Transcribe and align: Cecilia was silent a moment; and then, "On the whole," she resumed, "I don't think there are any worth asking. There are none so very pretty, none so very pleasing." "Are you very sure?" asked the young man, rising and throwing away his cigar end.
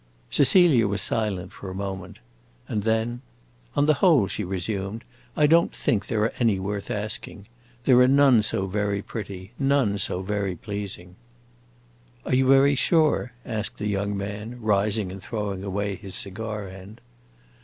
Cecilia 0.31 0.87
was 0.87 0.99
silent 0.99 1.51
a 1.61 1.73
moment; 1.75 2.17
and 2.67 2.81
then, 2.81 3.21
"On 3.75 3.85
the 3.85 3.93
whole," 4.01 4.25
she 4.25 4.43
resumed, 4.43 5.03
"I 5.37 5.45
don't 5.45 5.75
think 5.75 6.07
there 6.07 6.23
are 6.23 6.33
any 6.39 6.57
worth 6.57 6.89
asking. 6.89 7.45
There 7.83 7.99
are 7.99 8.07
none 8.07 8.41
so 8.41 8.65
very 8.65 9.03
pretty, 9.03 9.51
none 9.59 9.99
so 9.99 10.23
very 10.23 10.55
pleasing." 10.55 11.17
"Are 12.25 12.33
you 12.33 12.47
very 12.47 12.73
sure?" 12.73 13.33
asked 13.45 13.77
the 13.77 13.87
young 13.89 14.17
man, 14.17 14.59
rising 14.59 15.11
and 15.11 15.21
throwing 15.21 15.63
away 15.63 15.93
his 15.93 16.15
cigar 16.15 16.67
end. 16.67 16.99